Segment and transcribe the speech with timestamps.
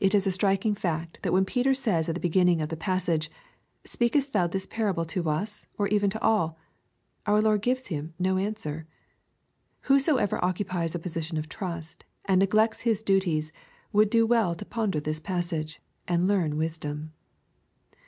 [0.00, 3.30] It is a striking i'act that when Peter says at the beginning of the passage,
[3.84, 6.58] "Speakest thou this parable to as, or even to all?"
[7.28, 8.84] our Lord gives him no answer.
[9.82, 13.52] Whosoever occupies a position of trust, and neglects his duties,
[13.92, 17.12] would do well to ponder this passage, and learn wisdom.